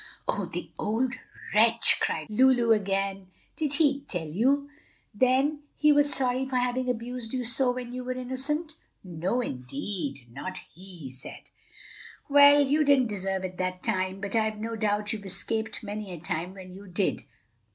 [0.27, 1.13] "Oh, the old
[1.53, 3.27] wretch!" cried Lulu again.
[3.55, 4.67] "Did he tell you
[5.13, 10.21] then he was sorry for having abused you so when you were innocent?" "No, indeed!
[10.33, 10.81] not he!
[10.97, 11.51] He said,
[12.27, 16.19] 'Well, you didn't deserve it that time, but I've no doubt you've escaped many a
[16.19, 17.23] time when you did.'"